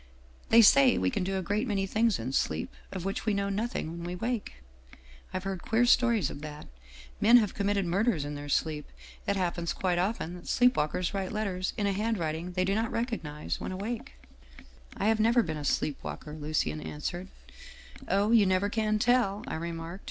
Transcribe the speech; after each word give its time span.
They 0.49 0.63
say 0.63 0.97
we 0.97 1.11
can 1.11 1.23
do 1.23 1.37
a 1.37 1.43
great 1.43 1.67
many 1.67 1.85
things 1.85 2.17
in 2.17 2.33
sleep, 2.33 2.73
of 2.91 3.05
which 3.05 3.27
we 3.27 3.35
know 3.35 3.49
nothing 3.49 3.91
when 3.91 4.03
we 4.03 4.15
wake. 4.15 4.55
I've 5.31 5.43
heard 5.43 5.61
queer 5.61 5.85
stories 5.85 6.31
of 6.31 6.41
that. 6.41 6.65
Men 7.19 7.37
have 7.37 7.53
committed 7.53 7.85
murders 7.85 8.25
in 8.25 8.33
their 8.33 8.49
sleep. 8.49 8.87
It 9.27 9.35
happens 9.35 9.73
quite 9.73 9.99
often 9.99 10.33
that 10.33 10.47
sleep 10.47 10.75
walkers 10.75 11.13
write 11.13 11.31
letters 11.31 11.73
in 11.77 11.85
a 11.85 11.93
handwriting 11.93 12.53
they 12.53 12.65
do 12.65 12.73
not 12.73 12.91
recognize 12.91 13.59
when 13.59 13.71
awake/ 13.71 14.13
"'I 14.97 15.05
have 15.05 15.19
never 15.19 15.43
been 15.43 15.55
a 15.57 15.63
sleep 15.63 16.03
walker/ 16.03 16.31
answered 16.31 16.41
Lucien. 16.41 17.29
"'Oh, 18.17 18.31
you 18.31 18.47
never 18.47 18.69
can 18.71 18.97
tell/ 18.97 19.43
I 19.45 19.53
remarked. 19.53 19.99